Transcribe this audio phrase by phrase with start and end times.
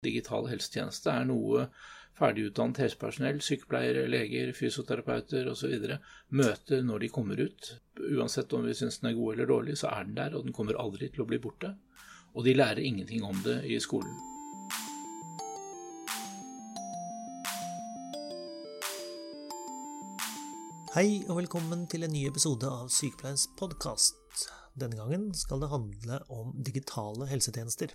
[0.00, 1.66] Digital helsetjeneste er noe
[2.16, 5.74] ferdigutdannet helsepersonell, sykepleiere, leger, fysioterapeuter osv.
[6.32, 7.68] møter når de kommer ut.
[8.00, 10.56] Uansett om vi syns den er god eller dårlig, så er den der, og den
[10.56, 11.74] kommer aldri til å bli borte.
[12.32, 14.16] Og de lærer ingenting om det i skolen.
[20.96, 24.48] Hei og velkommen til en ny episode av Sykepleiens podkast.
[24.80, 27.92] Denne gangen skal det handle om digitale helsetjenester.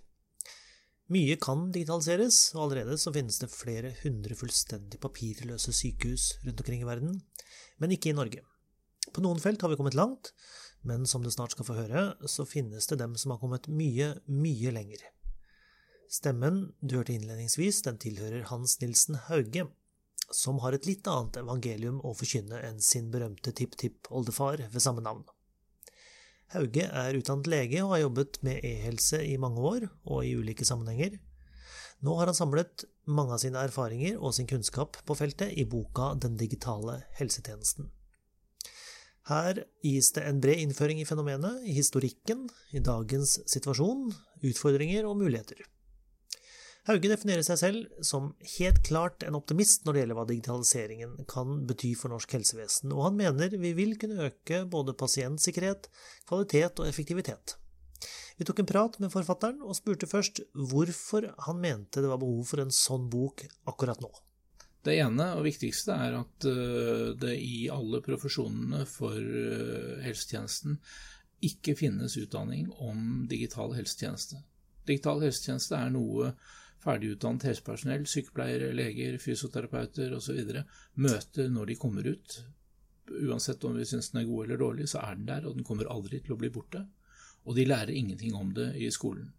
[1.13, 6.81] Mye kan digitaliseres, og allerede så finnes det flere hundre fullstendig papirløse sykehus rundt omkring
[6.81, 7.19] i verden,
[7.77, 8.41] men ikke i Norge.
[9.13, 10.31] På noen felt har vi kommet langt,
[10.81, 14.15] men som du snart skal få høre, så finnes det dem som har kommet mye,
[14.25, 15.05] mye lenger.
[16.09, 19.67] Stemmen du hørte innledningsvis, den tilhører Hans Nilsen Hauge,
[20.33, 25.25] som har et litt annet evangelium å forkynne enn sin berømte tipp-tipp-oldefar ved samme navn.
[26.53, 30.67] Hauge er utdannet lege og har jobbet med e-helse i mange år, og i ulike
[30.67, 31.17] sammenhenger.
[32.05, 36.13] Nå har han samlet mange av sine erfaringer og sin kunnskap på feltet i boka
[36.21, 37.89] Den digitale helsetjenesten.
[39.25, 42.45] Her gis det en bred innføring i fenomenet, i historikken,
[42.77, 44.11] i dagens situasjon,
[44.45, 45.63] utfordringer og muligheter.
[46.85, 48.27] Hauge definerer seg selv som
[48.59, 53.07] helt klart en optimist når det gjelder hva digitaliseringen kan bety for norsk helsevesen, og
[53.07, 55.89] han mener vi vil kunne øke både pasientsikkerhet,
[56.29, 57.55] kvalitet og effektivitet.
[58.37, 62.51] Vi tok en prat med forfatteren og spurte først hvorfor han mente det var behov
[62.51, 64.11] for en sånn bok akkurat nå.
[64.85, 70.77] Det ene og viktigste er at eh, det i alle profesjonene for eh, helsetjenesten
[71.45, 74.43] ikke finnes utdanning om digital helsetjeneste.
[74.85, 76.35] Digital helsetjeneste er noe
[76.85, 80.41] ferdigutdannet helsepersonell, sykepleiere, leger, fysioterapeuter osv.
[81.01, 82.37] møter når de kommer ut.
[83.25, 85.65] Uansett om vi syns den er god eller dårlig, så er den der, og den
[85.65, 86.85] kommer aldri til å bli borte.
[87.45, 89.31] Og de lærer ingenting om det i skolen.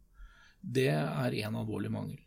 [0.60, 2.22] Det er en alvorlig mangel.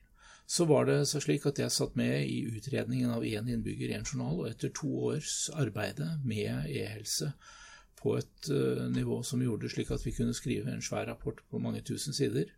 [0.50, 4.08] Så var det så slik at jeg satt med i utredningen av én innbygger, én
[4.08, 7.34] journal, og etter to års arbeide med e-helse
[8.00, 11.44] på et uh, nivå som gjorde det slik at vi kunne skrive en svær rapport
[11.52, 12.50] på mange tusen sider,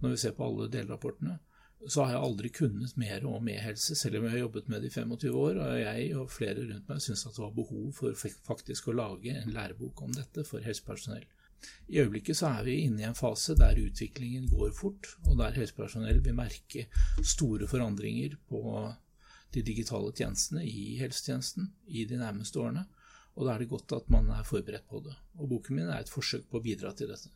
[0.00, 1.38] når vi ser på alle delrapportene,
[1.86, 4.90] så har jeg aldri kunnet mer om e-helse, selv om jeg har jobbet med det
[4.90, 5.60] i 25 år.
[5.62, 9.34] Og jeg og flere rundt meg syns at det var behov for faktisk å lage
[9.38, 11.26] en lærebok om dette for helsepersonell.
[11.90, 15.56] I øyeblikket så er vi inne i en fase der utviklingen går fort, og der
[15.58, 16.86] helsepersonell vil merke
[17.22, 18.62] store forandringer på
[19.54, 22.84] de digitale tjenestene i helsetjenesten i de nærmeste årene.
[23.38, 25.14] Og da er det godt at man er forberedt på det.
[25.38, 27.30] Og boken min er et forsøk på å bidra til dette.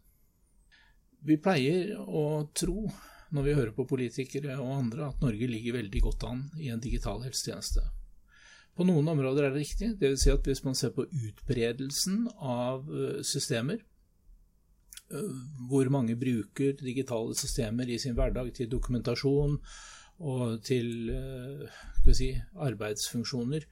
[1.22, 2.88] Vi pleier å tro
[3.32, 6.82] når vi hører på politikere og andre, at Norge ligger veldig godt an i en
[6.82, 7.84] digital helsetjeneste.
[8.76, 9.90] På noen områder er det riktig.
[10.00, 10.24] Dvs.
[10.24, 13.82] Si at hvis man ser på utbredelsen av eh, systemer,
[15.12, 19.58] eh, hvor mange bruker digitale systemer i sin hverdag til dokumentasjon
[20.22, 21.82] og til eh,
[22.12, 23.68] si, arbeidsfunksjoner,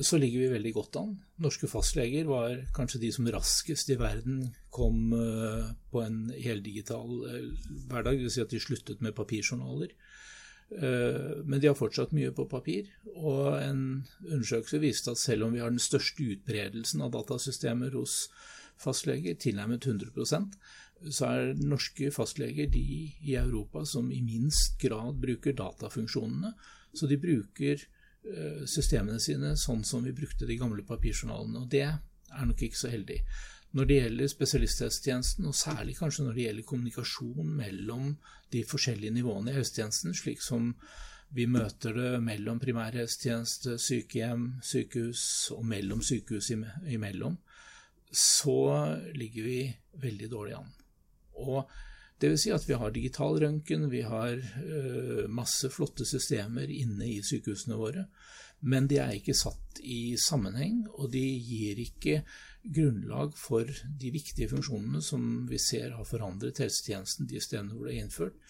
[0.00, 1.14] så ligger vi veldig godt an.
[1.42, 7.70] Norske fastleger var kanskje de som raskest i verden kom eh, på en heldigital eh,
[7.90, 8.36] hverdag, dvs.
[8.36, 9.94] Si at de sluttet med papirjournaler.
[10.78, 13.82] Eh, men de har fortsatt mye på papir, og en
[14.26, 18.26] undersøkelse viste at selv om vi har den største utbredelsen av datasystemer hos
[18.78, 20.54] fastleger, tilnærmet 100%
[21.06, 22.82] så er norske fastleger de
[23.22, 26.52] i Europa som i minst grad bruker datafunksjonene.
[26.94, 27.84] Så de bruker
[28.68, 31.62] systemene sine sånn som vi brukte de gamle papirjournalene.
[31.62, 33.20] Og det er nok ikke så heldig.
[33.76, 38.14] Når det gjelder spesialisthelsetjenesten, og særlig kanskje når det gjelder kommunikasjon mellom
[38.52, 40.70] de forskjellige nivåene i helsetjenesten, slik som
[41.36, 47.36] vi møter det mellom primærhelsetjeneste, sykehjem, sykehus og mellom sykehus imellom,
[48.08, 49.58] så ligger vi
[50.00, 50.72] veldig dårlig an.
[51.44, 51.68] Og
[52.18, 52.42] Dvs.
[52.42, 57.78] Si at vi har digital røntgen, vi har uh, masse flotte systemer inne i sykehusene
[57.78, 58.08] våre.
[58.60, 62.22] Men de er ikke satt i sammenheng, og de gir ikke
[62.74, 63.68] grunnlag for
[64.00, 68.40] de viktige funksjonene som vi ser har forandret helsetjenesten de stedene hvor det er innført,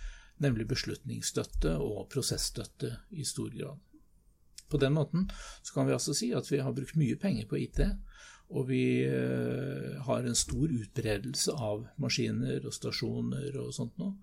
[0.41, 3.85] nemlig beslutningsstøtte og prosessstøtte i stor grad.
[4.69, 5.29] På den måten
[5.75, 7.81] kan vi altså si at vi har brukt mye penger på IT,
[8.49, 14.17] og vi eh, har en stor utbredelse av maskiner og stasjoner og sånt noe.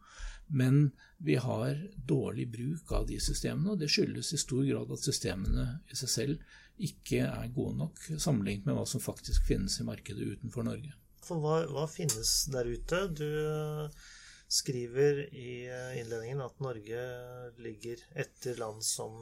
[0.48, 5.06] Men vi har dårlig bruk av de systemene, og det skyldes i stor grad at
[5.06, 9.88] systemene i seg selv ikke er gode nok sammenlignet med hva som faktisk finnes i
[9.88, 10.94] markedet utenfor Norge.
[11.26, 13.00] For hva, hva finnes der ute?
[13.18, 14.04] Du eh,
[14.52, 17.06] skriver i eh, innledningen at Norge
[17.62, 19.16] ligger etter land som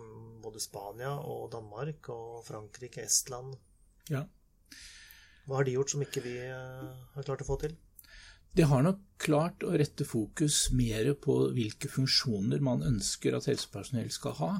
[0.43, 3.55] både Spania og Danmark og Frankrike, Estland.
[4.11, 4.25] Ja.
[5.47, 7.75] Hva har de gjort som ikke vi eh, har klart å få til?
[8.53, 14.11] Det har nok klart å rette fokus mer på hvilke funksjoner man ønsker at helsepersonell
[14.13, 14.51] skal ha,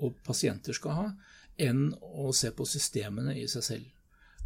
[0.00, 1.04] og pasienter skal ha,
[1.60, 3.90] enn å se på systemene i seg selv.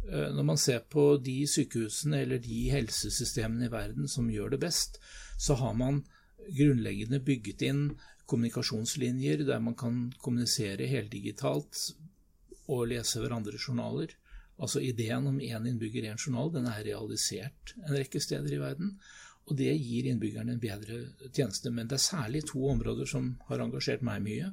[0.07, 4.61] Eh, når man ser på de sykehusene eller de helsesystemene i verden som gjør det
[4.67, 4.99] best,
[5.39, 6.03] så har man
[6.49, 7.83] grunnleggende bygget inn
[8.29, 11.89] kommunikasjonslinjer der man kan kommunisere heldigitalt
[12.69, 14.13] og lese hverandres journaler.
[14.59, 18.97] Altså Ideen om én innbygger, én journal den er realisert en rekke steder i verden.
[19.49, 20.99] Og det gir innbyggerne en bedre
[21.33, 21.71] tjeneste.
[21.73, 24.51] Men det er særlig to områder som har engasjert meg mye.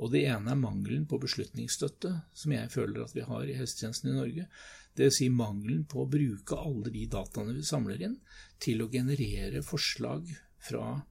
[0.00, 4.08] Og Det ene er mangelen på beslutningsstøtte, som jeg føler at vi har i helsetjenesten
[4.08, 4.46] i Norge.
[4.96, 5.18] Dvs.
[5.18, 8.16] Si mangelen på å bruke alle de dataene vi samler inn,
[8.58, 10.30] til å generere forslag
[10.60, 11.02] fra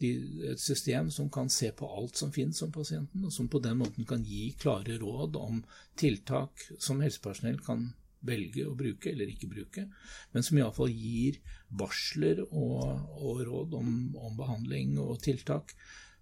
[0.00, 3.78] et system som kan se på alt som finnes om pasienten, og som på den
[3.80, 5.62] måten kan gi klare råd om
[5.96, 7.88] tiltak som helsepersonell kan
[8.26, 9.86] velge å bruke eller ikke bruke,
[10.32, 11.38] men som iallfall gir
[11.78, 12.82] varsler og,
[13.20, 15.74] og råd om, om, behandling og tiltak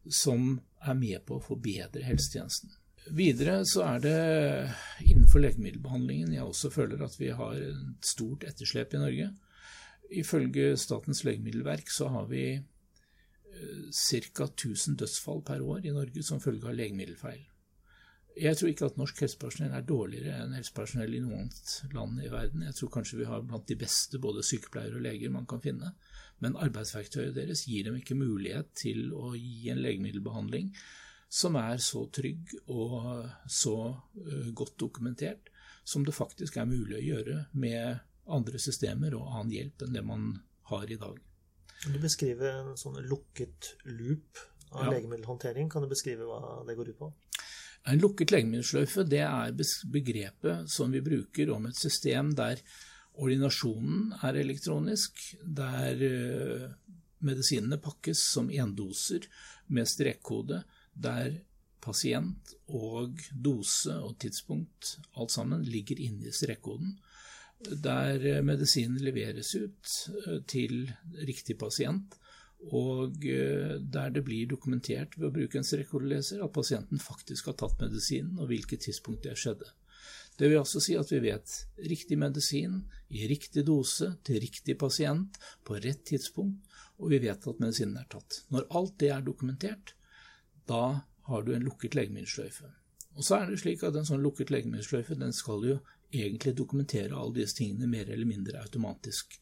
[0.05, 2.75] som er med på å forbedre helsetjenesten.
[3.15, 4.19] Videre så er det
[5.05, 9.27] innenfor legemiddelbehandlingen jeg også føler at vi har et stort etterslep i Norge.
[10.15, 12.47] Ifølge Statens legemiddelverk så har vi
[13.55, 14.47] ca.
[14.47, 17.43] 1000 dødsfall per år i Norge som følge av legemiddelfeil.
[18.35, 22.31] Jeg tror ikke at norsk helsepersonell er dårligere enn helsepersonell i noe annet land i
[22.33, 22.65] verden.
[22.67, 25.93] Jeg tror kanskje vi har blant de beste både sykepleiere og leger man kan finne.
[26.43, 30.73] Men arbeidsverktøyet deres gir dem ikke mulighet til å gi en legemiddelbehandling
[31.31, 35.51] som er så trygg og så uh, godt dokumentert
[35.85, 38.03] som det faktisk er mulig å gjøre med
[38.35, 40.29] andre systemer og annen hjelp enn det man
[40.71, 41.19] har i dag.
[41.85, 44.41] Du beskriver en sånn lukket loop
[44.75, 44.95] av ja.
[44.97, 45.69] legemiddelhåndtering?
[45.71, 47.13] Kan du beskrive hva det går ut på?
[47.85, 49.53] En lukket legemiddelsløyfe det er
[49.93, 52.63] begrepet som vi bruker om et system der
[53.21, 56.71] ordinasjonen er elektronisk, der eh,
[57.25, 59.29] medisinene pakkes som endoser
[59.75, 60.63] med strekkode,
[60.95, 61.37] der
[61.85, 66.97] pasient og dose og tidspunkt, alt sammen, ligger inne i strekkoden
[67.71, 69.95] der eh, medisinen leveres ut
[70.27, 70.91] eh, til
[71.27, 72.19] riktig pasient,
[72.73, 77.59] og eh, der det blir dokumentert ved å bruke en strekkodeleser at pasienten faktisk har
[77.61, 79.71] tatt medisinen, og hvilket tidspunkt det skjedde.
[80.35, 81.53] Det vil altså si at vi vet
[81.87, 82.81] riktig medisin
[83.15, 86.65] i riktig dose til riktig pasient på rett tidspunkt,
[86.99, 88.43] og vi vet at medisinen er tatt.
[88.55, 89.95] Når alt det er dokumentert,
[90.67, 92.71] da har du en lukket legemiddelsløyfe.
[93.15, 95.79] Og så er det slik at En sånn lukket legemiddelsløyfe den skal jo
[96.15, 99.39] egentlig dokumentere alle disse tingene mer eller mindre automatisk.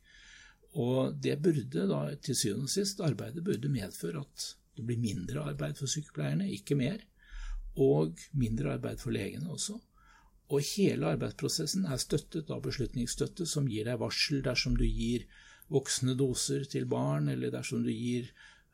[0.80, 5.44] Og det burde da til syvende og sist, arbeidet burde medføre at det blir mindre
[5.52, 7.02] arbeid for sykepleierne, ikke mer,
[7.76, 9.76] og mindre arbeid for legene også.
[10.52, 15.24] Og hele arbeidsprosessen er støttet av beslutningsstøtte som gir deg varsel dersom du gir
[15.72, 18.28] voksne doser til barn, eller dersom du gir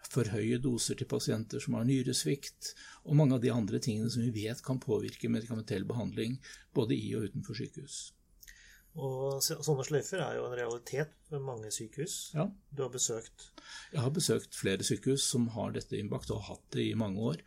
[0.08, 2.72] for høye doser til pasienter som har nyresvikt,
[3.04, 6.38] og mange av de andre tingene som vi vet kan påvirke medikamentell behandling
[6.76, 7.98] både i og utenfor sykehus.
[8.98, 12.32] Og Sånne sløyfer er jo en realitet ved mange sykehus.
[12.34, 12.48] Ja.
[12.74, 13.50] Du har besøkt?
[13.92, 17.22] Jeg har besøkt flere sykehus som har dette innbakt, og har hatt det i mange
[17.32, 17.44] år.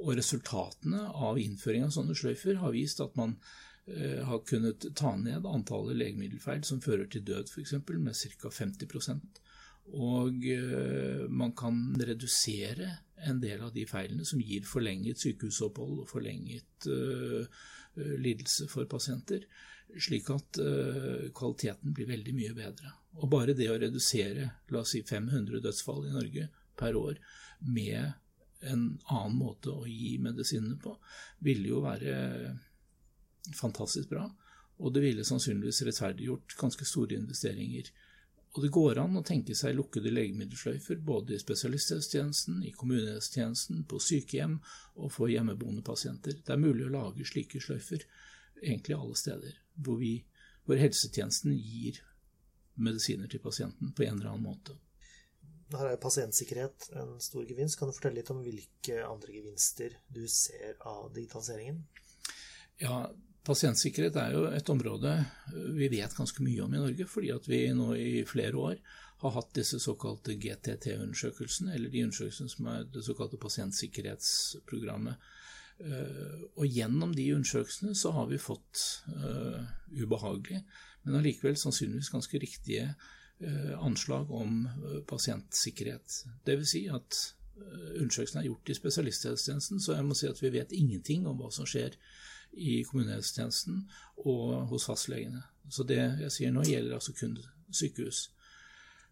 [0.00, 3.36] Og resultatene av innføring av sånne sløyfer har vist at man
[3.86, 8.54] eh, har kunnet ta ned antallet legemiddelfeil som fører til død, f.eks., med ca.
[8.62, 9.43] 50
[9.92, 12.88] og eh, man kan redusere
[13.28, 17.46] en del av de feilene som gir forlenget sykehusopphold og forlenget uh,
[18.20, 19.46] lidelse for pasienter,
[19.96, 20.58] slik at
[21.32, 22.90] kvaliteten blir veldig mye bedre.
[23.22, 27.20] Og bare det å redusere la oss si 500 dødsfall i Norge per år
[27.62, 28.12] med
[28.66, 30.96] en annen måte å gi medisinene på,
[31.46, 32.16] ville jo være
[33.52, 34.26] fantastisk bra.
[34.82, 37.90] Og det ville sannsynligvis rettferdiggjort ganske store investeringer
[38.54, 43.98] og det går an å tenke seg lukkede legemiddelsløyfer både i spesialisthelsetjenesten, i kommunehelsetjenesten, på
[43.98, 44.60] sykehjem
[44.94, 46.38] og for hjemmeboende pasienter.
[46.38, 48.06] Det er mulig å lage slike sløyfer
[48.62, 50.20] egentlig alle steder hvor, vi,
[50.68, 51.98] hvor helsetjenesten gir
[52.78, 54.78] medisiner til pasienten på en eller annen måte.
[55.74, 57.80] Her er pasientsikkerhet en stor gevinst.
[57.80, 61.82] Kan du fortelle litt om hvilke andre gevinster du ser av digitaliseringen?
[62.78, 63.08] Ja,
[63.44, 65.10] Pasientsikkerhet er jo et område
[65.76, 68.78] vi vet ganske mye om i Norge, fordi at vi nå i flere år
[69.24, 75.28] har hatt disse såkalte GTT-undersøkelsene, eller de undersøkelsene som er det såkalte pasientsikkerhetsprogrammet.
[75.84, 79.60] Eh, og gjennom de undersøkelsene så har vi fått uh,
[79.90, 80.62] ubehagelige,
[81.04, 86.20] men allikevel sannsynligvis ganske riktige uh, anslag om uh, pasientsikkerhet.
[86.46, 86.76] Dvs.
[86.76, 87.24] Si at
[87.54, 91.52] undersøkelsene er gjort i spesialisthelsetjenesten, så jeg må si at vi vet ingenting om hva
[91.54, 91.94] som skjer
[92.56, 93.82] i kommunehelsetjenesten
[94.24, 95.42] og hos fastlegene.
[95.70, 97.36] Så det jeg sier nå, gjelder altså kun
[97.74, 98.28] sykehus.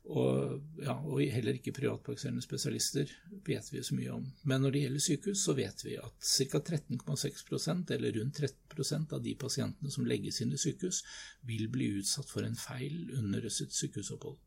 [0.03, 3.11] Og, ja, og heller ikke privatpraktiserende spesialister
[3.47, 4.25] vet vi så mye om.
[4.51, 6.59] Men når det gjelder sykehus, så vet vi at ca.
[6.59, 11.05] 13,6% eller rundt 13% av de pasientene som legges inn i sykehus,
[11.47, 14.41] vil bli utsatt for en feil under sitt sykehusopphold.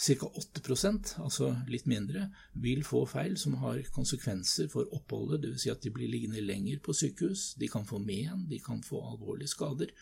[0.00, 0.26] Ca.
[0.26, 2.30] 8% altså litt mindre,
[2.64, 5.64] vil få feil som har konsekvenser for oppholdet, dvs.
[5.66, 9.02] Si at de blir liggende lenger på sykehus, de kan få men, de kan få
[9.10, 9.92] alvorlige skader.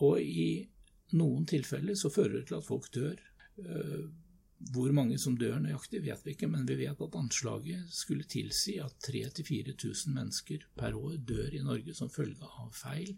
[0.00, 0.64] Og i
[1.18, 3.20] noen tilfeller så fører det til at folk dør.
[3.60, 4.06] Eh,
[4.72, 8.78] hvor mange som dør nøyaktig, vet vi ikke, men vi vet at anslaget skulle tilsi
[8.80, 13.12] at 3000-4000 mennesker per år dør i Norge som følge av feil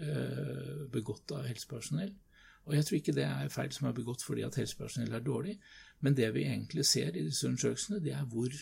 [0.00, 2.14] eh, begått av helsepersonell.
[2.68, 5.58] Og Jeg tror ikke det er feil som er begått fordi at helsepersonell er dårlig,
[6.04, 8.52] men det vi egentlig ser i disse undersøkelsene, det er hvor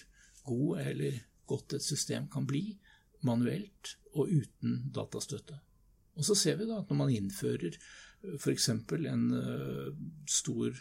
[0.47, 2.79] god eller godt et system kan bli
[3.27, 5.59] manuelt og uten datastøtte.
[6.17, 7.75] Og så ser vi da at når man innfører
[8.39, 8.69] f.eks.
[8.71, 9.91] en uh,
[10.31, 10.73] stor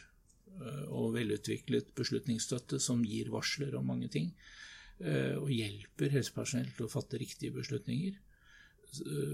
[0.56, 4.32] Eh, og velutviklet beslutningsstøtte som gir varsler om mange ting,
[4.96, 8.14] og hjelper helsepersonell til å fatte riktige beslutninger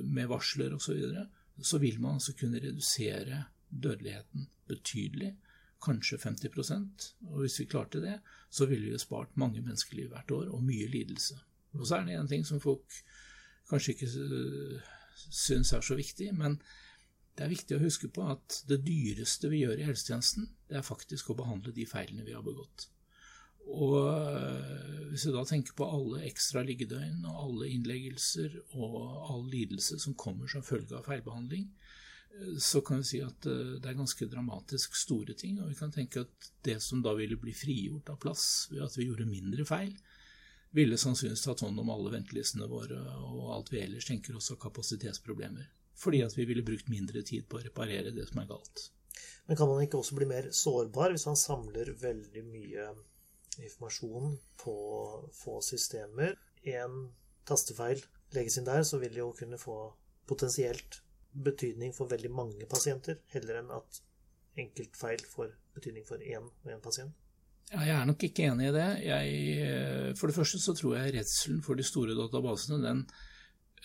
[0.09, 1.25] med varsler osv., så, videre,
[1.61, 5.35] så vil man altså kunne redusere dødeligheten betydelig,
[5.81, 10.51] kanskje 50% og hvis vi klarte det, så ville vi spart mange menneskeliv hvert år,
[10.53, 11.39] og mye lidelse.
[11.73, 13.01] Og så er det en ting som folk
[13.69, 14.11] kanskje ikke
[15.31, 16.59] syns er så viktig, men
[17.37, 20.85] det er viktig å huske på at det dyreste vi gjør i helsetjenesten, det er
[20.85, 22.89] faktisk å behandle de feilene vi har begått.
[23.71, 28.95] Og øh, hvis vi da tenker på alle ekstra liggedøgn og alle innleggelser og
[29.31, 32.01] all lidelse som kommer som følge av feilbehandling, øh,
[32.59, 35.59] så kan vi si at øh, det er ganske dramatisk store ting.
[35.61, 38.97] Og vi kan tenke at det som da ville bli frigjort av plass ved at
[38.97, 39.93] vi gjorde mindre feil,
[40.71, 44.59] ville sannsynligvis tatt hånd om alle ventelistene våre og alt vi ellers tenker oss av
[44.61, 45.67] kapasitetsproblemer
[46.01, 48.87] fordi at vi ville brukt mindre tid på å reparere det som er galt.
[49.45, 52.87] Men kan man ikke også bli mer sårbar hvis man samler veldig mye
[53.61, 54.75] informasjon på
[55.35, 56.37] få systemer?
[56.65, 57.11] En
[57.45, 58.01] tastefeil
[58.33, 59.77] legges inn der, så vil det jo kunne få
[60.29, 61.01] potensielt
[61.33, 64.01] betydning for veldig mange pasienter, heller enn at
[64.59, 67.13] enkeltfeil får betydning for én og én pasient.
[67.71, 68.87] Ja, jeg er nok ikke enig i det.
[69.05, 73.05] Jeg, for det første så tror jeg redselen for de store databasene den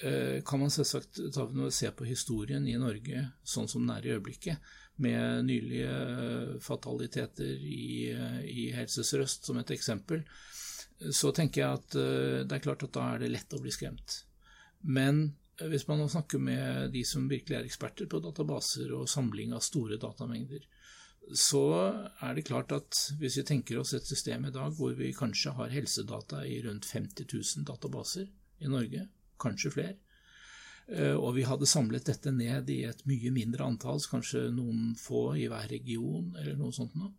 [0.01, 4.13] Eh, kan man selvsagt ta se på historien i Norge sånn som den er i
[4.13, 10.21] øyeblikket, med nylige eh, fataliteter i, eh, i Helse Sør-Øst som et eksempel,
[11.13, 11.95] så tenker jeg at
[12.49, 14.23] det er klart at da er det lett å bli skremt.
[14.81, 15.27] Men
[15.65, 19.97] hvis man snakker med de som virkelig er eksperter på databaser og samling av store
[20.01, 20.67] datamengder,
[21.35, 21.63] så
[22.23, 25.57] er det klart at hvis vi tenker oss et system i dag hvor vi kanskje
[25.57, 28.29] har helsedata i rundt 50 000 databaser
[28.63, 29.09] i Norge,
[29.41, 29.97] kanskje flere.
[30.87, 35.33] Eh, og vi hadde samlet dette ned i et mye mindre antall, kanskje noen få
[35.41, 37.11] i hver region, eller noe sånt noe.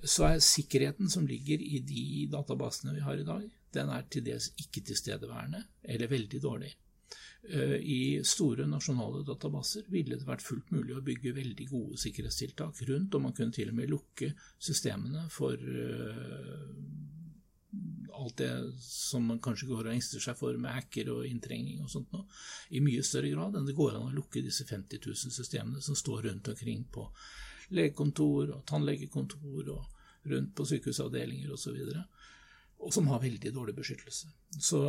[0.00, 3.44] Så er sikkerheten som ligger i de databasene vi har i dag,
[3.74, 6.70] den er til dels ikke tilstedeværende, eller veldig dårlig.
[7.48, 12.82] Eh, I store nasjonale databaser ville det vært fullt mulig å bygge veldig gode sikkerhetstiltak
[12.88, 16.64] rundt, og man kunne til og med lukke systemene for eh,
[18.18, 21.92] alt det som man kanskje går og engster seg for med hacker og inntrenging og
[21.92, 22.26] sånt noe,
[22.74, 25.96] i mye større grad enn det går an å lukke disse 50 000 systemene som
[25.98, 27.06] står rundt omkring på
[27.76, 31.78] legekontor og tannlegekontor og rundt på sykehusavdelinger osv.,
[32.78, 34.30] og, som har veldig dårlig beskyttelse.
[34.62, 34.80] Så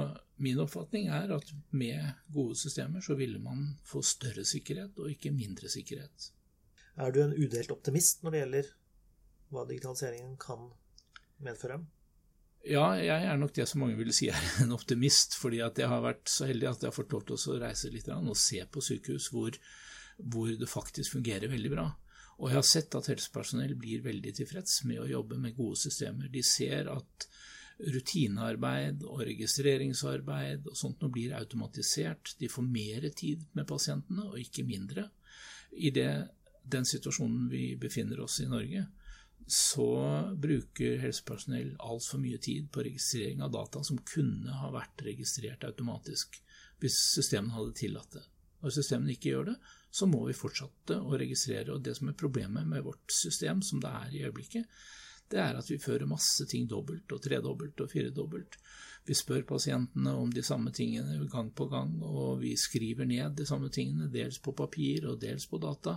[0.44, 5.34] min oppfatning er at med gode systemer så ville man få større sikkerhet og ikke
[5.34, 6.32] mindre sikkerhet.
[7.00, 8.74] Er du en udelt optimist når det gjelder
[9.50, 10.68] hva digitaliseringen kan
[11.42, 11.80] medføre?
[12.68, 15.38] Ja, jeg er nok det som mange vil si er en optimist.
[15.40, 17.92] fordi at jeg har vært så heldig at jeg har fått lov til å reise
[17.94, 19.56] litt og se på sykehus hvor,
[20.18, 21.88] hvor, det faktisk fungerer veldig bra.
[22.40, 26.30] Og jeg har sett at helsepersonell blir veldig tilfreds med å jobbe med gode systemer.
[26.32, 27.28] De ser at
[27.80, 32.36] rutinearbeid og registreringsarbeid og sånt nå blir automatisert.
[32.40, 35.08] De får mer tid med pasientene, og ikke mindre.
[35.72, 36.12] I det,
[36.64, 38.86] den situasjonen vi befinner oss i Norge,
[39.50, 39.90] så
[40.38, 46.38] bruker helsepersonell altfor mye tid på registrering av data som kunne ha vært registrert automatisk
[46.80, 48.26] hvis systemene hadde tillatt det.
[48.60, 49.56] Når systemene ikke gjør det,
[49.92, 51.74] så må vi fortsette å registrere.
[51.74, 54.68] Og det som er problemet med vårt system, som det er i øyeblikket,
[55.30, 58.58] det er at vi fører masse ting dobbelt og tredobbelt og firedobbelt.
[59.06, 63.46] Vi spør pasientene om de samme tingene gang på gang, og vi skriver ned de
[63.48, 65.96] samme tingene, dels på papir og dels på data.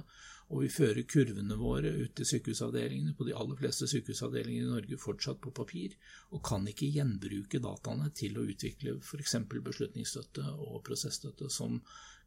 [0.53, 5.01] Og vi fører kurvene våre ut til sykehusavdelingene på de aller fleste sykehusavdelingene i Norge
[5.01, 5.97] fortsatt på papir,
[6.31, 9.37] og kan ikke gjenbruke dataene til å utvikle f.eks.
[9.53, 11.81] beslutningsstøtte og prosessstøtte som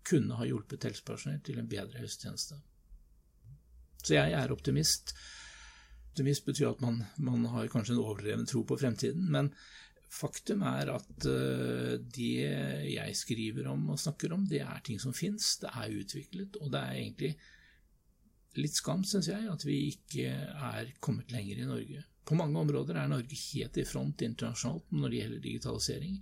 [0.06, 2.60] kunne ha hjulpet helsepersonell til en bedre helsetjeneste.
[4.06, 5.16] Så jeg er optimist.
[6.16, 9.28] Optimist betyr at man, man har kanskje en overdreven tro på fremtiden.
[9.32, 9.52] Men
[10.16, 12.48] faktum er at uh, det
[12.94, 15.58] jeg skriver om og snakker om, det er ting som fins.
[15.60, 17.34] Det er utviklet, og det er egentlig
[18.56, 22.06] litt skam, syns jeg, at vi ikke er kommet lenger i Norge.
[22.26, 26.16] På mange områder er Norge helt i front internasjonalt når det gjelder digitalisering.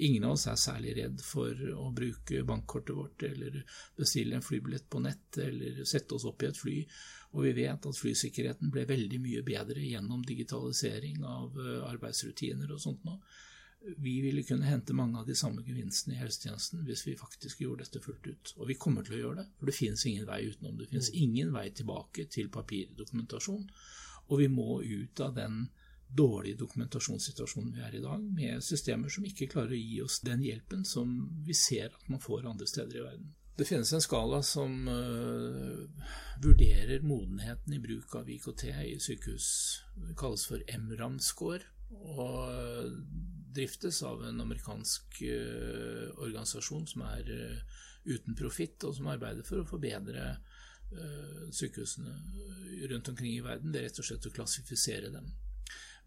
[0.00, 3.60] Ingen av oss er særlig redd for å bruke bankkortet vårt eller
[3.98, 6.76] bestille en flybillett på nett eller sette oss opp i et fly.
[7.36, 12.80] Og vi vet at flysikkerheten ble veldig mye bedre gjennom digitalisering av eh, arbeidsrutiner og
[12.82, 13.18] sånt nå.
[13.80, 17.86] Vi ville kunne hente mange av de samme gevinstene i helsetjenesten hvis vi faktisk gjorde
[17.86, 18.54] dette fullt ut.
[18.58, 20.76] Og vi kommer til å gjøre det, for det finnes ingen vei utenom.
[20.80, 21.20] Det finnes mm.
[21.22, 23.64] ingen vei tilbake til papirdokumentasjon.
[24.28, 25.62] Og vi må ut av den
[26.16, 30.42] dårlige dokumentasjonssituasjonen vi er i dag, med systemer som ikke klarer å gi oss den
[30.44, 31.12] hjelpen som
[31.46, 33.34] vi ser at man får andre steder i verden.
[33.56, 36.06] Det finnes en skala som uh,
[36.40, 39.50] vurderer modenheten i bruk av IKT i sykehus.
[40.08, 42.94] Det kalles for MRAM-score, og
[43.50, 49.60] driftes av en amerikansk uh, organisasjon som er uh, uten profitt, og som arbeider for
[49.60, 50.38] å forbedre
[50.90, 52.22] Eh, sykehusene
[52.88, 55.28] rundt omkring i verden, det er rett og slett å klassifisere dem.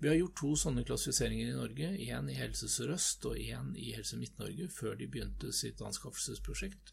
[0.03, 3.93] Vi har gjort to sånne klassifiseringer i Norge, én i Helse Sør-Øst og én i
[3.95, 6.91] Helse Midt-Norge, før de begynte sitt anskaffelsesprosjekt.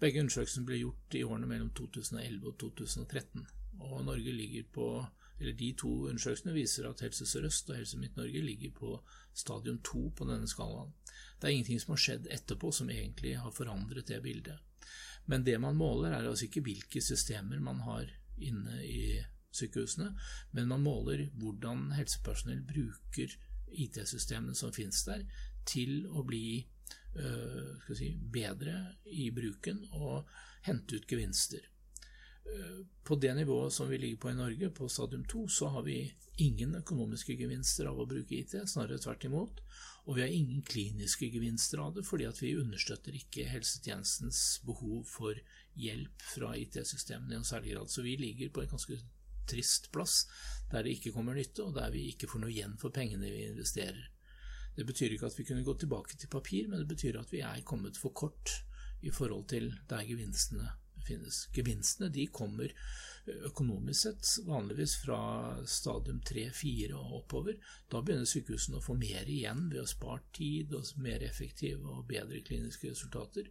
[0.00, 3.44] Begge undersøkelsene ble gjort i årene mellom 2011 og 2013.
[3.84, 4.88] Og Norge ligger på,
[5.36, 8.96] eller De to undersøkelsene viser at Helse Sør-Øst og Helse Midt-Norge ligger på
[9.34, 10.96] stadium 2 på denne skalaen.
[11.36, 14.56] Det er ingenting som har skjedd etterpå som egentlig har forandret det bildet.
[15.26, 18.08] Men det man måler, er altså ikke hvilke systemer man har
[18.40, 19.20] inne i
[19.56, 20.12] sykehusene,
[20.56, 23.36] men man måler hvordan helsepersonell bruker
[23.72, 25.24] IT-systemene som finnes der,
[25.66, 26.60] til å bli
[27.18, 28.76] øh, si, bedre
[29.10, 30.28] i bruken og
[30.66, 31.64] hente ut gevinster.
[32.46, 35.82] Øh, på det nivået som vi ligger på i Norge, på stadium 2, så har
[35.82, 35.98] vi
[36.38, 39.62] ingen økonomiske gevinster av å bruke IT, snarere tvert imot.
[40.06, 45.38] Og vi har ingen kliniske gevinster av det, fordi vi understøtter ikke helsetjenestens behov for
[45.74, 47.90] hjelp fra IT-systemene i en særlig grad.
[47.90, 49.00] Så vi ligger på en ganske
[49.48, 50.24] trist plass,
[50.70, 53.46] der det ikke kommer nytte, og der vi ikke får noe igjen for pengene vi
[53.48, 54.08] investerer.
[54.76, 57.40] Det betyr ikke at vi kunne gå tilbake til papir, men det betyr at vi
[57.40, 58.58] er kommet for kort
[59.00, 60.68] i forhold til der gevinstene
[61.06, 61.46] finnes.
[61.54, 62.72] Gevinstene de kommer
[63.46, 65.18] økonomisk sett vanligvis fra
[65.66, 67.56] stadium 3-4 og oppover.
[67.90, 72.06] Da begynner sykehusene å få mer igjen ved å spare tid og mer effektive og
[72.10, 73.50] bedre kliniske resultater.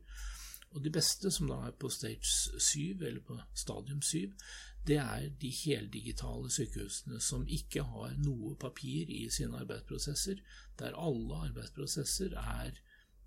[0.76, 2.28] Og de beste, som da er på stage
[2.60, 4.34] 7, eller på stadium 7,
[4.88, 10.42] det er de heldigitale sykehusene som ikke har noe papir i sine arbeidsprosesser,
[10.80, 12.78] der alle arbeidsprosesser er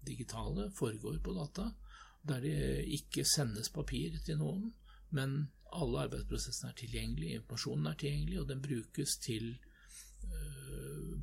[0.06, 1.70] digitale, foregår på data,
[2.28, 4.70] der det ikke sendes papir til noen,
[5.10, 9.50] men alle arbeidsprosessene er tilgjengelige, informasjonen er tilgjengelig, og den brukes til
[10.24, 10.57] øh,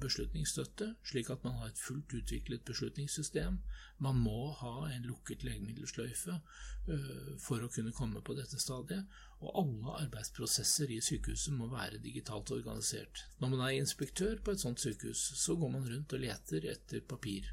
[0.06, 3.60] beslutningsstøtte, slik at man har et fullt utviklet beslutningssystem.
[4.06, 9.10] Man må ha en lukket legemiddelsløyfe øh, for å kunne komme på dette stadiet,
[9.42, 13.26] og alle arbeidsprosesser i sykehuset må være digitalt organisert.
[13.42, 17.06] Når man er inspektør på et sånt sykehus, så går man rundt og leter etter
[17.06, 17.52] papir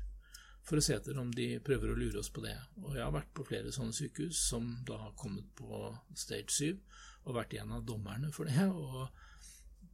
[0.63, 2.55] for å se etter om de prøver å lure oss på det.
[2.85, 6.79] Og jeg har vært på flere sånne sykehus som da har kommet på stage 7,
[7.27, 8.67] og vært en av dommerne for det.
[8.71, 9.09] Og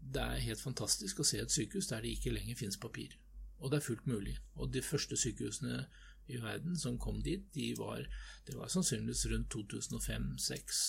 [0.00, 3.16] det er helt fantastisk å se et sykehus der det ikke lenger finnes papir.
[3.58, 4.36] Og det er fullt mulig.
[4.56, 5.86] Og de første sykehusene
[6.28, 8.04] i verden som kom dit, de var,
[8.46, 10.82] det var sannsynligvis rundt 2005-2006.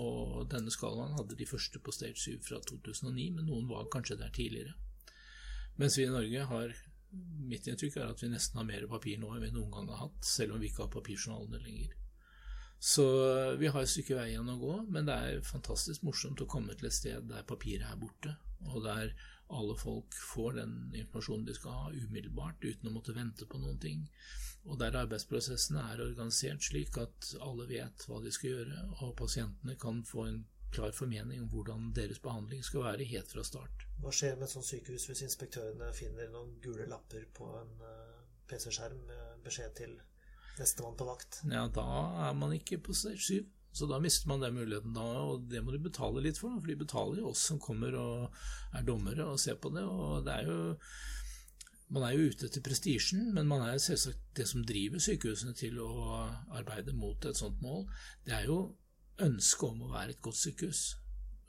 [0.00, 4.18] Og denne skalaen hadde de første på stage 7 fra 2009, men noen var kanskje
[4.20, 4.74] der tidligere.
[5.76, 6.74] Mens vi i Norge har
[7.46, 10.00] Mitt inntrykk er at vi nesten har mer papir nå enn vi noen gang har
[10.00, 11.92] hatt, selv om vi ikke har papirjournalene lenger.
[12.84, 13.04] Så
[13.56, 16.74] vi har et stykke vei igjen å gå, men det er fantastisk morsomt å komme
[16.76, 18.34] til et sted der papiret er borte,
[18.68, 19.14] og der
[19.56, 23.80] alle folk får den informasjonen de skal ha umiddelbart, uten å måtte vente på noen
[23.80, 24.04] ting,
[24.68, 29.80] og der arbeidsprosessene er organisert slik at alle vet hva de skal gjøre, og pasientene
[29.80, 30.44] kan få en
[30.74, 33.88] klar formening om hvordan deres behandling skal være helt fra start.
[34.02, 38.24] Hva skjer med et sånt sykehus hvis inspektørene finner noen gule lapper på en eh,
[38.50, 39.94] PC-skjerm med beskjed til
[40.60, 41.40] nestemann på vakt?
[41.50, 41.84] Ja, da
[42.28, 43.42] er man ikke på 7.
[43.74, 46.54] Så da mister man den muligheten, da, og det må du betale litt for.
[46.60, 48.36] For de betaler jo oss som kommer og
[48.76, 49.82] er dommere og ser på det.
[49.82, 50.58] og det er jo
[51.94, 55.76] man er jo ute etter prestisjen, men man er selvsagt det som driver sykehusene til
[55.82, 55.90] å
[56.56, 57.84] arbeide mot et sånt mål.
[58.24, 58.58] Det er jo
[59.22, 60.84] ønsket om å være et godt sykehus.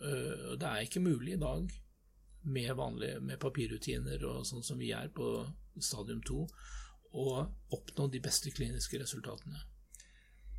[0.02, 1.72] Og det er ikke mulig i dag
[2.46, 5.30] med, vanlige, med papirrutiner og sånn som vi er på
[5.82, 6.44] stadium 2,
[7.16, 9.62] å oppnå de beste kliniske resultatene.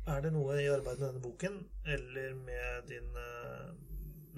[0.07, 3.73] Er det noe i arbeidet med denne boken, eller med din uh,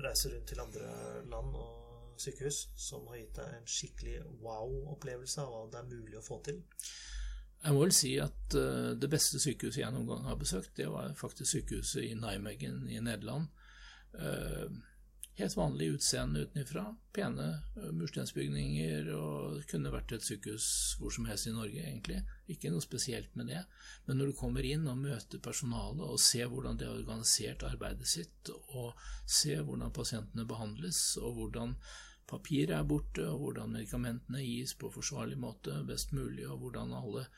[0.01, 0.89] reise rundt til andre
[1.29, 6.19] land og sykehus som har gitt deg en skikkelig wow-opplevelse av hva det er mulig
[6.19, 6.59] å få til?
[7.59, 10.89] Jeg må vel si at uh, det beste sykehuset jeg noen gang har besøkt, det
[10.89, 13.51] var faktisk sykehuset i Nijmegen i Nederland.
[15.39, 16.81] Helt vanlig utseende utenfra.
[17.15, 17.45] Pene
[17.95, 20.65] mursteinsbygninger og kunne vært et sykehus
[20.99, 22.17] hvor som helst i Norge, egentlig.
[22.51, 23.61] Ikke noe spesielt med det.
[24.07, 28.11] Men når du kommer inn og møter personalet og ser hvordan de har organisert arbeidet
[28.11, 31.77] sitt, og ser hvordan pasientene behandles, og hvordan
[32.27, 37.29] papiret er borte, og hvordan medikamentene gis på forsvarlig måte best mulig, og hvordan alle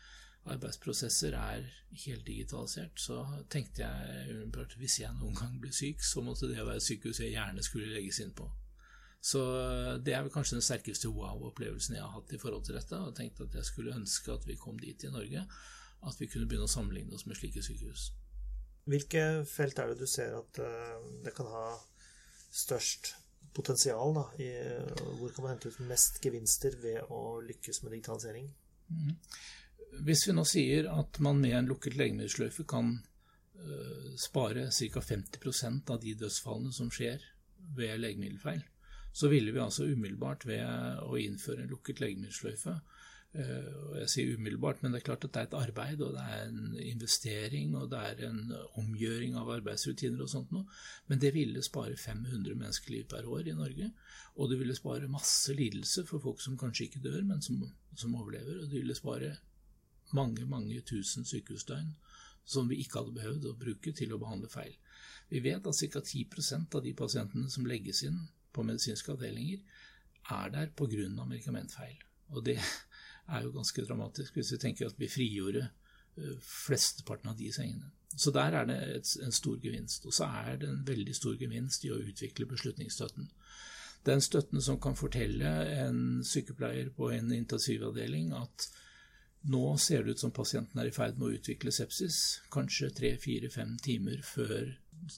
[0.49, 1.67] arbeidsprosesser er
[2.05, 3.19] helt digitalisert, så
[3.51, 7.21] tenkte jeg umiddelbart hvis jeg noen gang blir syk, så måtte det være et sykehus
[7.21, 8.47] jeg gjerne skulle legges inn på.
[9.21, 9.41] Så
[10.01, 13.13] det er vel kanskje den sterkeste wow-opplevelsen jeg har hatt i forhold til dette, og
[13.17, 15.45] tenkte at jeg skulle ønske at vi kom dit i Norge,
[16.01, 18.09] at vi kunne begynne å sammenligne oss med slike sykehus.
[18.89, 21.65] Hvilke felt er det du ser at eh, det kan ha
[22.49, 23.13] størst
[23.53, 24.15] potensial?
[24.17, 24.49] Da, i,
[25.19, 28.49] hvor kan man hente ut mest gevinster ved å lykkes med digitalisering?
[28.89, 29.13] Mm.
[29.99, 35.03] Hvis vi nå sier at man med en lukket legemiddelsløyfe kan uh, spare ca.
[35.03, 37.23] 50% av de dødsfallene som skjer
[37.75, 38.63] ved legemiddelfeil,
[39.13, 40.63] så ville vi altså umiddelbart ved
[41.03, 42.79] å innføre en lukket legemiddelsløyfe
[43.31, 43.67] Eh,
[44.01, 46.41] jeg sier umiddelbart, men det er klart at det er et arbeid, og det er
[46.49, 48.41] en investering, og det er en
[48.81, 50.67] omgjøring av arbeidsrutiner og sånt noe.
[51.07, 53.87] Men det ville spare 500 menneskeliv per år i Norge.
[54.35, 57.63] Og det ville spare masse lidelse for folk som kanskje ikke dør, men som,
[57.95, 58.59] som overlever.
[58.59, 59.37] Og det ville spare
[60.17, 61.93] mange, mange tusen sykehusdøgn
[62.45, 64.73] som vi ikke hadde behøvd å bruke til å behandle feil.
[65.29, 66.01] Vi vet at ca.
[66.01, 68.17] 10% av de pasientene som legges inn
[68.51, 69.61] på medisinske avdelinger,
[70.31, 71.25] er der pga.
[71.25, 72.01] medikamentfeil.
[72.31, 72.57] Og det,
[73.31, 77.91] er jo ganske dramatisk, hvis vi tenker at vi frigjorde eh, flesteparten av de sengene.
[78.15, 80.05] Så der er det et, en stor gevinst.
[80.05, 83.29] Og så er det en veldig stor gevinst i å utvikle beslutningsstøtten.
[84.05, 85.51] Den støtten som kan fortelle
[85.85, 88.67] en sykepleier på en intensivavdeling at
[89.41, 93.77] nå ser det ut som pasienten er i ferd med å utvikle sepsis, kanskje tre-fire-fem
[93.81, 94.75] timer før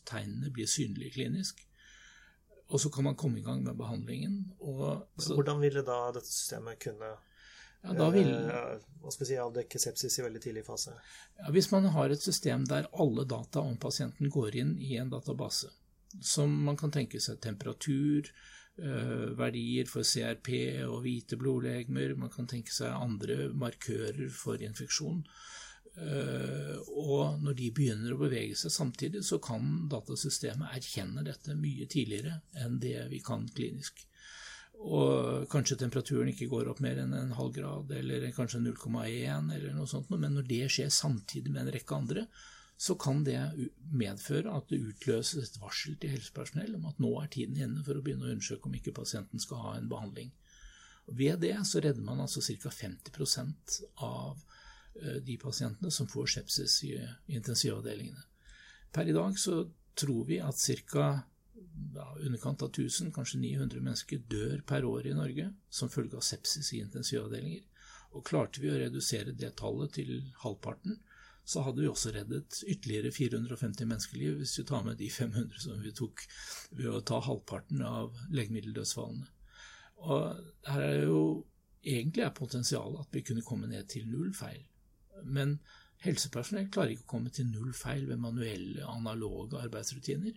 [0.07, 1.59] tegnene blir synlige klinisk.
[2.71, 4.39] Og så kan man komme i gang med behandlingen.
[4.59, 7.11] Hvordan ville da dette systemet kunne
[7.83, 8.31] ja, vil...
[8.31, 10.95] Eh, hva skal vi si, avdekke sepsis i veldig tidlig fase?
[11.41, 15.11] Ja, hvis man har et system der alle data om pasienten går inn i en
[15.11, 15.67] database,
[16.23, 18.31] som man kan tenke seg temperatur,
[18.75, 20.49] verdier for CRP
[20.87, 25.21] og hvite blodlegemer, man kan tenke seg andre markører for infeksjon,
[25.93, 31.85] Uh, og når de begynner å bevege seg samtidig, så kan datasystemet erkjenne dette mye
[31.85, 34.01] tidligere enn det vi kan klinisk.
[34.83, 39.77] Og kanskje temperaturen ikke går opp mer enn en halv grad, eller kanskje 0,1, eller
[39.77, 42.25] noe sånt, men når det skjer samtidig med en rekke andre,
[42.77, 43.39] så kan det
[43.91, 47.97] medføre at det utløses et varsel til helsepersonell om at nå er tiden inne for
[47.97, 50.33] å begynne å undersøke om ikke pasienten skal ha en behandling.
[51.05, 52.71] Ved det så redder man altså ca.
[52.71, 54.39] 50 av
[55.01, 56.95] eh, de pasientene som får sepsis i
[57.35, 58.23] intensivavdelingene.
[58.93, 59.63] Per i dag så
[59.99, 60.59] tror vi at
[60.91, 61.07] ca
[61.95, 66.25] ja, underkant av 1000, kanskje 900 mennesker dør per år i Norge som følge av
[66.25, 67.63] sepsis i intensivavdelinger.
[68.13, 70.99] Og klarte vi å redusere det tallet til halvparten,
[71.45, 75.81] så hadde vi også reddet ytterligere 450 menneskeliv hvis vi tar med de 500 som
[75.83, 76.23] vi tok
[76.71, 79.27] ved å ta halvparten av legemiddeldødsfallene.
[80.03, 81.23] Og her er jo
[81.83, 84.63] egentlig er potensialet at vi kunne komme ned til null feil.
[85.23, 85.57] Men
[86.03, 90.35] helsepersonell klarer ikke å komme til null feil ved manuelle, analoge arbeidsrutiner.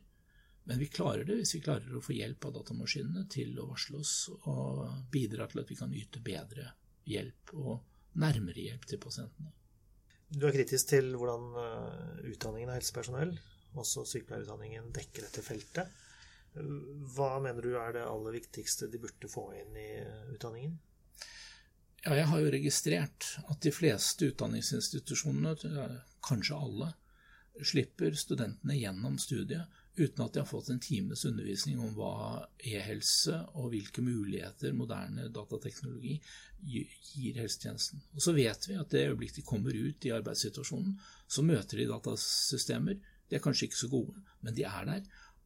[0.66, 4.00] Men vi klarer det hvis vi klarer å få hjelp av datamaskinene til å varsle
[4.02, 4.14] oss
[4.50, 4.82] og
[5.14, 6.72] bidra til at vi kan yte bedre
[7.06, 9.52] hjelp og nærmere hjelp til pasientene.
[10.28, 13.36] Du er kritisk til hvordan eh, utdanningen av helsepersonell,
[13.78, 16.02] også sykepleierutdanningen, dekker dette feltet.
[16.56, 19.88] Hva mener du er det aller viktigste de burde få inn i
[20.32, 20.78] utdanningen?
[22.06, 25.56] Ja, jeg har jo registrert at de fleste utdanningsinstitusjonene,
[26.24, 26.92] kanskje alle,
[27.64, 33.38] slipper studentene gjennom studiet uten at de har fått en times undervisning om hva e-helse
[33.56, 36.18] og hvilke muligheter moderne datateknologi
[36.66, 38.02] gir helsetjenesten.
[38.14, 41.88] Og Så vet vi at det øyeblikk de kommer ut i arbeidssituasjonen, så møter de
[41.88, 43.00] datasystemer.
[43.28, 45.02] De er kanskje ikke så gode, men de er der.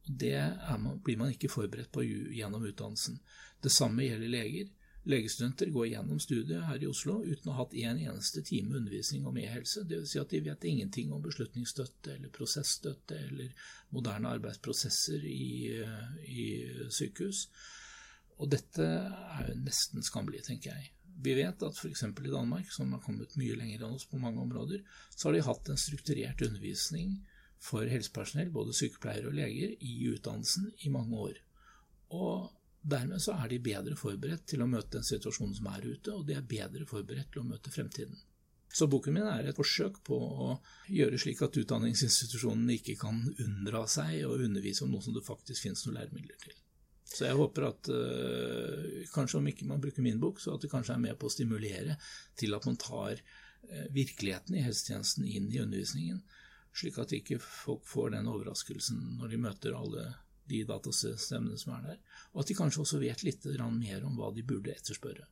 [0.07, 0.35] og Det
[0.79, 3.19] man, blir man ikke forberedt på gjennom utdannelsen.
[3.63, 4.69] Det samme gjelder leger.
[5.09, 9.25] Legestudenter går gjennom studiet her i Oslo uten å ha hatt en eneste time undervisning
[9.25, 9.81] om e-helse.
[9.89, 10.11] Dvs.
[10.13, 13.49] Si at de vet ingenting om beslutningsstøtte eller prosessstøtte eller
[13.95, 15.81] moderne arbeidsprosesser i,
[16.29, 16.45] i
[16.93, 17.47] sykehus.
[18.37, 20.93] Og dette er jo nesten skammelig, tenker jeg.
[21.21, 22.05] Vi vet at f.eks.
[22.05, 24.85] i Danmark, som har kommet mye lenger enn oss på mange områder,
[25.15, 27.19] så har de hatt en strukturert undervisning
[27.61, 31.37] for helsepersonell, både sykepleiere og leger, i utdannelsen i mange år.
[32.17, 32.49] Og
[32.81, 36.25] Dermed så er de bedre forberedt til å møte den situasjonen som er ute, og
[36.25, 38.17] de er bedre forberedt til å møte fremtiden.
[38.73, 40.49] Så boken min er et forsøk på å
[40.89, 45.67] gjøre slik at utdanningsinstitusjonene ikke kan unndra seg og undervise om noe som det faktisk
[45.67, 46.55] finnes noen læremidler til.
[47.11, 50.71] Så jeg håper at øh, kanskje om ikke man bruker min bok, så at det
[50.71, 51.97] kanskje er med på å stimulere
[52.39, 56.21] til at man tar øh, virkeligheten i helsetjenesten inn i undervisningen,
[56.71, 60.05] slik at ikke folk får den overraskelsen når de møter alle
[60.47, 61.99] de datasystemene som er der,
[62.31, 65.27] og at de kanskje også vet litt mer om hva de burde etterspørre.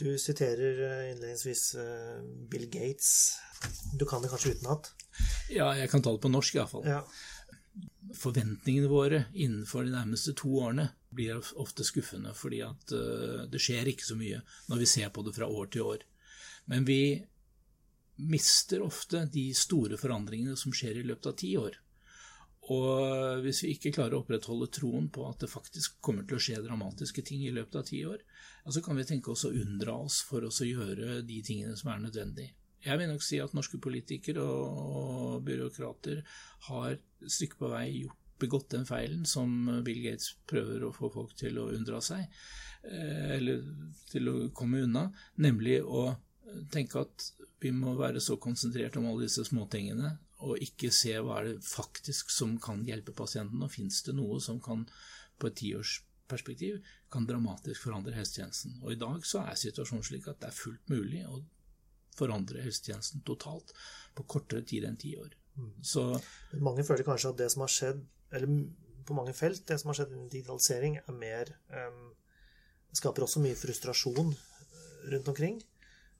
[0.00, 3.36] Du siterer eh, innledningsvis eh, Bill Gates.
[3.98, 4.92] Du kan det kanskje utenat?
[5.52, 6.86] Ja, jeg kan ta det på norsk iallfall.
[6.88, 7.02] Ja.
[8.16, 13.90] Forventningene våre innenfor de nærmeste to årene blir ofte skuffende, fordi at uh, det skjer
[13.92, 14.40] ikke så mye
[14.70, 16.06] når vi ser på det fra år til år.
[16.70, 17.02] Men vi
[18.20, 21.76] mister ofte de store forandringene som skjer i løpet av ti år.
[22.70, 26.42] Og hvis vi ikke klarer å opprettholde troen på at det faktisk kommer til å
[26.44, 28.22] skje dramatiske ting i løpet av ti år,
[28.62, 31.74] ja, så kan vi tenke oss å unndra oss for oss å gjøre de tingene
[31.78, 32.46] som er nødvendig.
[32.80, 36.22] Jeg vil nok si at norske politikere og byråkrater
[36.70, 39.50] har et stykke på vei gjort, begått den feilen som
[39.84, 42.22] Bill Gates prøver å få folk til å unndra seg,
[42.88, 43.66] eh, eller
[44.08, 46.06] til å komme unna, nemlig å
[46.72, 47.26] tenke at
[47.60, 51.66] vi må være så konsentrert om alle disse småtingene og ikke se hva er det
[51.66, 54.86] faktisk som kan hjelpe pasienten, og fins det noe som kan,
[55.40, 56.80] på et tiårsperspektiv,
[57.12, 58.78] kan dramatisk forandre helsetjenesten.
[58.84, 61.42] Og i dag så er situasjonen slik at det er fullt mulig å
[62.16, 63.72] forandre helsetjenesten totalt
[64.16, 65.32] på kortere tid enn ti år.
[65.56, 65.72] Mm.
[65.84, 66.04] Så
[66.60, 68.02] Mange føler kanskje at det som har skjedd,
[68.36, 68.54] eller
[69.06, 72.08] på mange felt, det som har skjedd innen digitalisering, er mer um,
[72.90, 74.32] Skaper også mye frustrasjon
[75.12, 75.60] rundt omkring.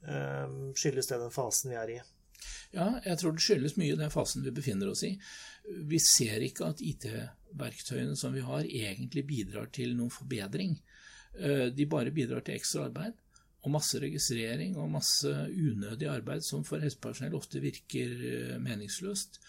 [0.07, 1.97] Um, skyldes det den fasen vi er i?
[2.75, 5.15] Ja, jeg tror det skyldes mye den fasen vi befinner oss i.
[5.91, 10.79] Vi ser ikke at IT-verktøyene som vi har, egentlig bidrar til noen forbedring.
[11.39, 13.19] Eh, de bare bidrar til ekstra arbeid
[13.61, 19.41] og masse registrering og masse unødig arbeid som for helsepersonell ofte virker eh, meningsløst,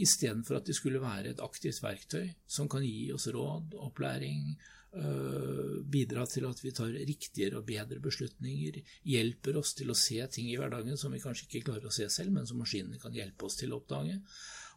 [0.00, 4.54] istedenfor at de skulle være et aktivt verktøy som kan gi oss råd, opplæring,
[4.90, 10.18] Eh, bidra til at vi tar riktigere og bedre beslutninger, hjelper oss til å se
[10.34, 13.14] ting i hverdagen som vi kanskje ikke klarer å se selv, men som maskinene kan
[13.14, 14.18] hjelpe oss til å oppdage.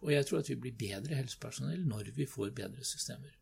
[0.06, 3.34] Og jeg tror at vi blir bedre helsepersonell når vi får bedre systemer.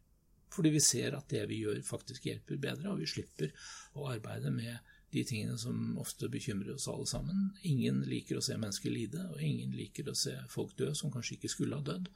[0.52, 3.52] Fordi vi ser at det vi gjør, faktisk hjelper bedre, og vi slipper
[4.00, 7.50] å arbeide med de tingene som ofte bekymrer oss alle sammen.
[7.67, 11.38] Ingen liker å se mennesker lide, og ingen liker å se folk dø som kanskje
[11.38, 12.08] ikke skulle ha dødd.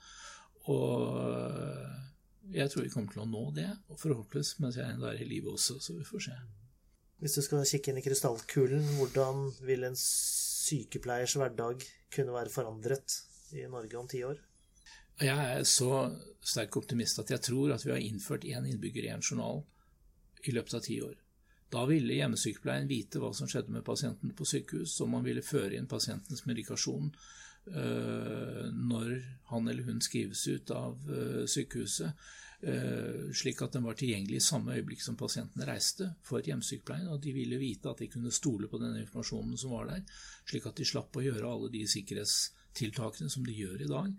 [0.71, 5.21] Og jeg tror vi kommer til å nå det, og forhåpentligvis mens jeg ennå er
[5.21, 6.38] i live også, så vi får se.
[7.23, 13.21] Hvis du skal kikke inn i krystallkulen, hvordan vil en sykepleiers hverdag kunne være forandret
[13.55, 14.39] i Norge om ti år?
[15.23, 16.10] Jeg er så
[16.43, 19.63] sterk optimist at jeg tror at vi har innført én innbygger, i én journal
[20.45, 21.15] i løpet av ti år.
[21.73, 25.75] Da ville hjemmesykepleien vite hva som skjedde med pasienten på sykehus, og man ville føre
[25.75, 27.10] inn pasientens medikasjon
[27.65, 32.28] Eh, når han eller hun skrives ut av eh, sykehuset,
[32.62, 37.23] eh, slik at den var tilgjengelig i samme øyeblikk som pasienten reiste for hjemmesykepleien, og
[37.23, 40.06] de ville vite at de kunne stole på den informasjonen som var der,
[40.45, 44.13] slik at de slapp å gjøre alle de sikkerhetstiltakene som de gjør i dag,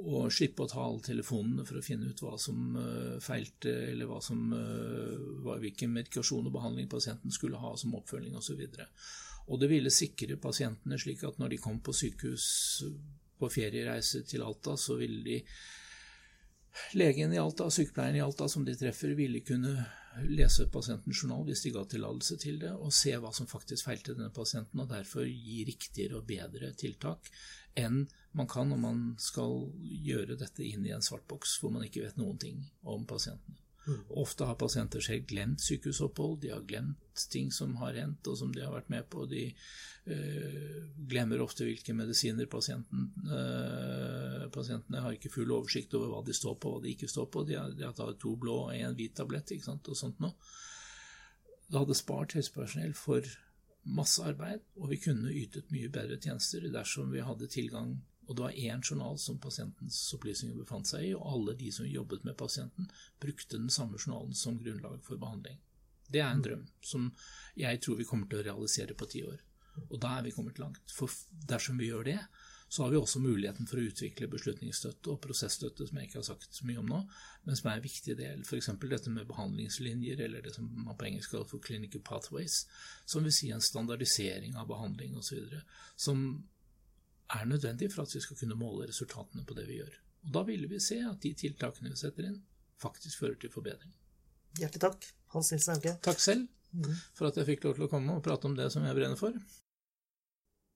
[0.00, 2.76] og slippe å ta alle telefonene for å finne ut hva som
[3.20, 4.46] feilte, eller hva som,
[5.60, 8.62] hvilken medikasjon og behandling pasienten skulle ha som oppfølging osv.
[9.50, 12.46] Og det ville sikre pasientene slik at når de kom på sykehus
[13.40, 15.38] på feriereise til Alta, så ville de
[16.94, 19.72] Legen i Alta, sykepleieren i Alta som de treffer, ville kunne
[20.30, 24.14] lese pasientens journal hvis de ga tillatelse til det, og se hva som faktisk feilte
[24.14, 27.30] denne pasienten, og derfor gi riktigere og bedre tiltak
[27.78, 31.86] enn man kan når man skal gjøre dette inn i en svart boks hvor man
[31.86, 33.58] ikke vet noen ting om pasientene.
[33.86, 34.00] Mm.
[34.20, 38.52] Ofte har pasienter selv glemt sykehusopphold, de har glemt ting som har hendt og som
[38.54, 39.24] de har vært med på.
[39.30, 40.80] De øh,
[41.10, 46.58] glemmer ofte hvilke medisiner pasienten, øh, pasientene har ikke full oversikt over hva de står
[46.60, 47.44] på og hva de ikke står på.
[47.48, 50.20] De har, de har tatt to blå og én hvit tablett ikke sant, og sånt
[50.22, 50.36] noe.
[51.70, 53.26] Det hadde spart helsepersonell for
[53.82, 57.98] masse arbeid, og vi kunne ytet mye bedre tjenester dersom vi hadde tilgang
[58.30, 61.86] og det var én journal som pasientens opplysninger befant seg i, og alle de som
[61.90, 62.86] jobbet med pasienten,
[63.18, 65.56] brukte den samme journalen som grunnlag for behandling.
[66.06, 67.08] Det er en drøm som
[67.58, 69.42] jeg tror vi kommer til å realisere på ti år.
[69.88, 70.94] Og da er vi kommet langt.
[70.94, 71.10] For
[71.50, 72.20] dersom vi gjør det,
[72.70, 76.26] så har vi også muligheten for å utvikle beslutningsstøtte og prosessstøtte, som jeg ikke har
[76.28, 77.00] sagt så mye om nå,
[77.42, 78.44] men som er en viktig del.
[78.46, 78.68] F.eks.
[78.84, 82.60] dette med behandlingslinjer, eller det som man på engelsk kaller for clinical pathways,
[83.10, 85.56] som vil si en standardisering av behandling osv.,
[85.98, 86.22] som
[87.34, 89.96] er nødvendig for at vi skal kunne måle resultatene på det vi gjør.
[90.28, 92.38] Og Da ville vi se at de tiltakene vi setter inn,
[92.78, 93.90] faktisk fører til forbedring.
[94.62, 95.96] Hjertelig takk, Hans Nilsen Hauge.
[96.06, 96.46] Takk selv
[97.18, 99.18] for at jeg fikk lov til å komme og prate om det som jeg brenner
[99.18, 99.34] for.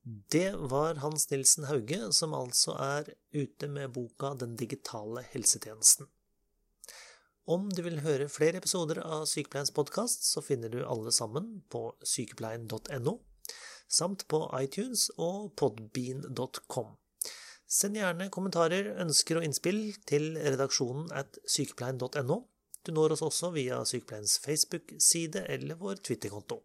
[0.06, 6.10] Det var Hans Nilsen Hauge, som altså er ute med boka Den digitale helsetjenesten.
[7.48, 11.86] Om du vil høre flere episoder av Sykepleiens podkast, så finner du alle sammen på
[12.04, 13.14] sykepleien.no,
[13.88, 16.92] samt på iTunes og podbean.com.
[17.64, 22.38] Send gjerne kommentarer, ønsker og innspill til redaksjonen at sykepleien.no.
[22.84, 26.60] Du når oss også via Sykepleiens Facebook-side eller vår Twitter-konto.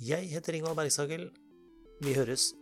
[0.00, 1.28] Jeg heter Ingvald Bergshagel.
[2.02, 2.54] Vi høres.